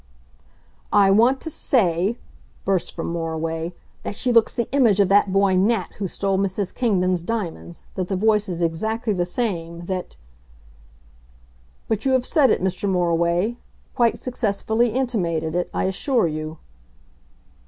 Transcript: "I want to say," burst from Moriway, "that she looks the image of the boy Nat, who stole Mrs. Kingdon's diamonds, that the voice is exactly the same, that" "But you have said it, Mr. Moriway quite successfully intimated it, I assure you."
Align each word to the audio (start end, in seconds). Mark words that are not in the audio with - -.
"I 0.91 1.11
want 1.11 1.39
to 1.41 1.51
say," 1.51 2.17
burst 2.65 2.95
from 2.95 3.13
Moriway, 3.13 3.71
"that 4.01 4.15
she 4.15 4.31
looks 4.31 4.55
the 4.55 4.67
image 4.71 4.99
of 4.99 5.09
the 5.09 5.23
boy 5.27 5.53
Nat, 5.55 5.89
who 5.99 6.07
stole 6.07 6.39
Mrs. 6.39 6.73
Kingdon's 6.73 7.21
diamonds, 7.21 7.83
that 7.93 8.07
the 8.07 8.15
voice 8.15 8.49
is 8.49 8.63
exactly 8.63 9.13
the 9.13 9.25
same, 9.25 9.81
that" 9.85 10.15
"But 11.87 12.03
you 12.03 12.13
have 12.13 12.25
said 12.25 12.49
it, 12.49 12.63
Mr. 12.63 12.89
Moriway 12.89 13.57
quite 13.93 14.17
successfully 14.17 14.89
intimated 14.89 15.55
it, 15.55 15.69
I 15.71 15.83
assure 15.83 16.25
you." 16.27 16.57